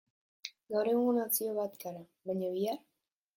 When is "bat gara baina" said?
1.59-2.51